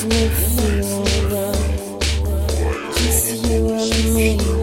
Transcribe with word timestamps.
It's 0.00 0.06
you 0.06 1.02
around, 1.32 2.94
kiss 2.94 3.42
you 3.42 4.14
me. 4.14 4.57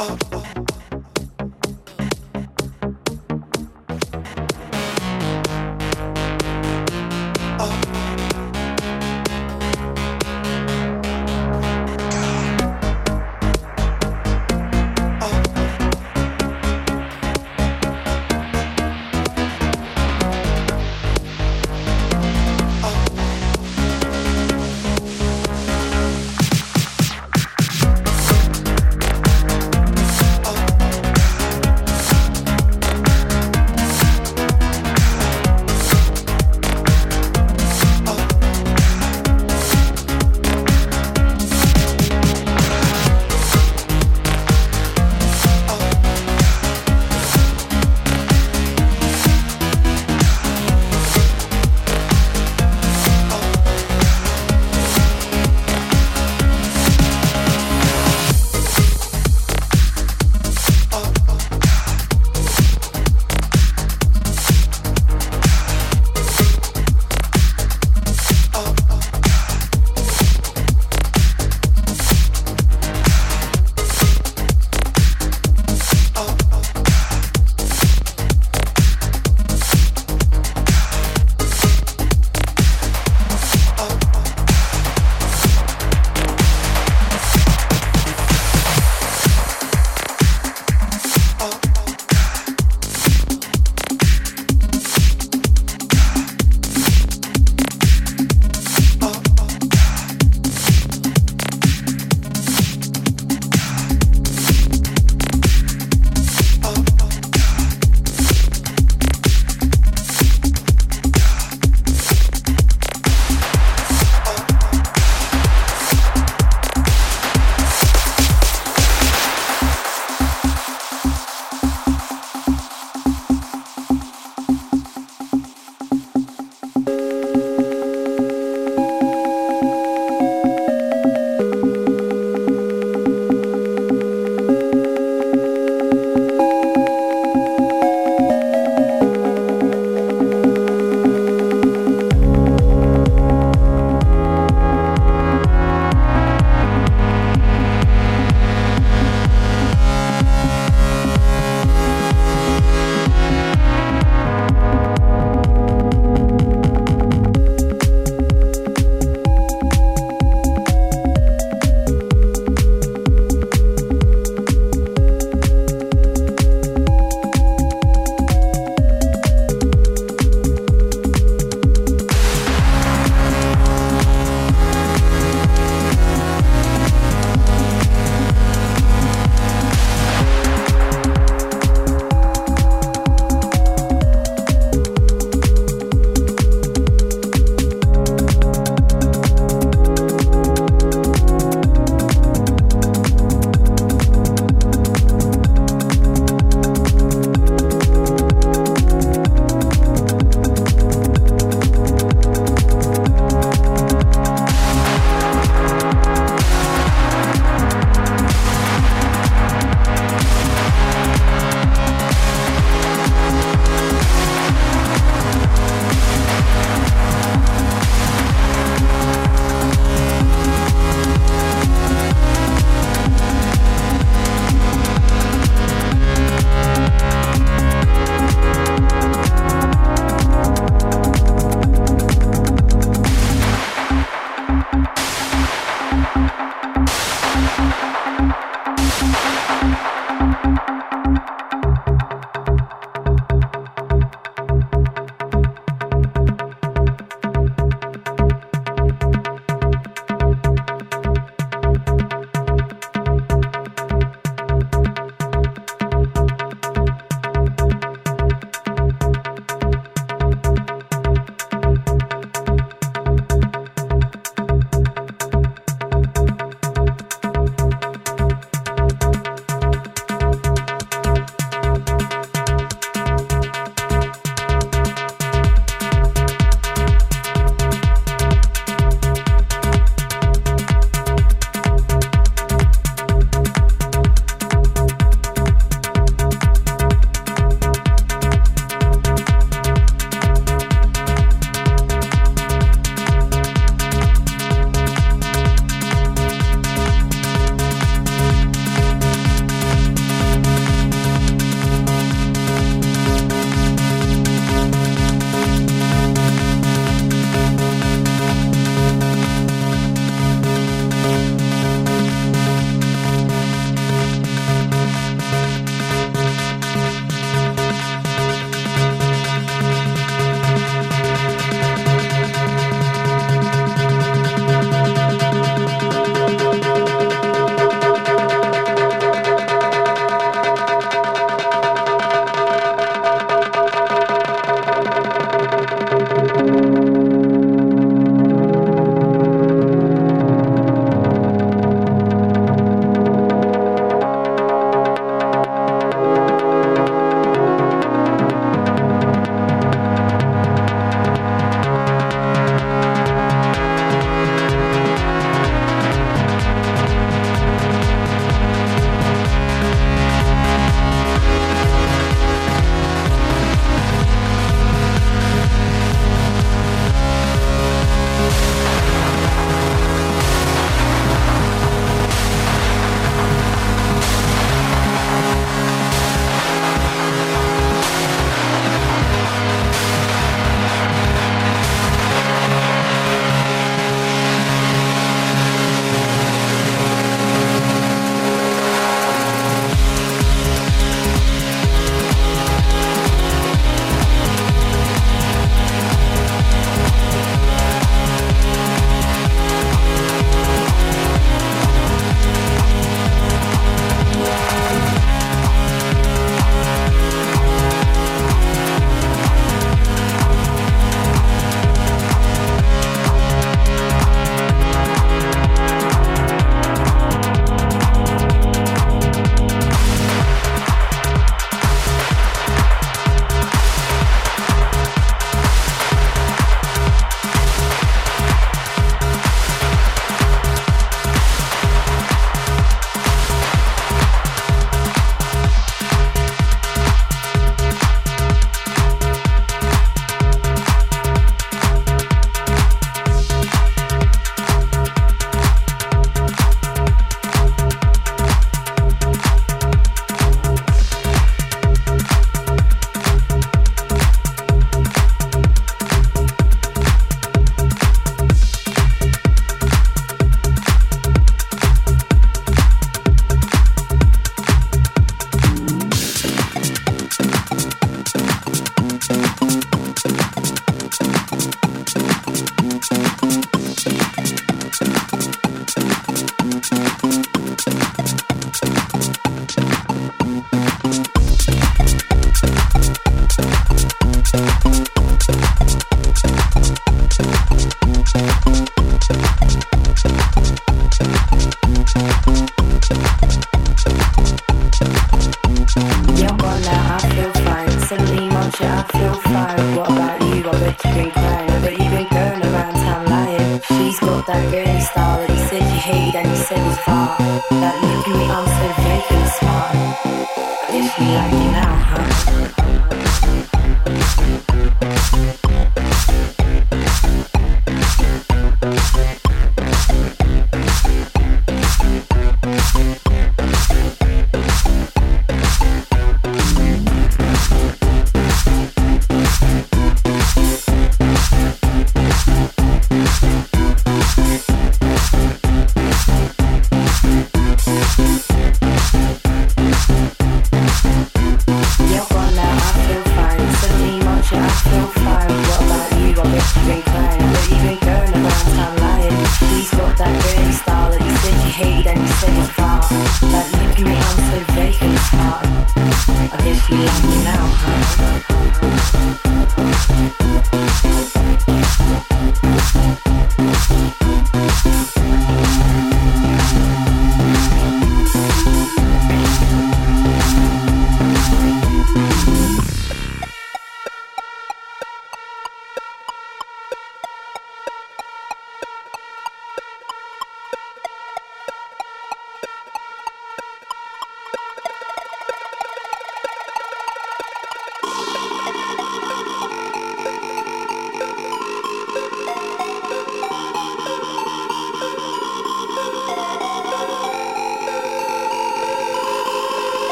up. 0.00 0.29